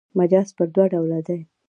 [0.17, 1.39] مجاز پر دوه ډوله دﺉ.